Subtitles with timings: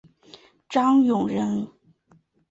[0.67, 1.67] 张永人。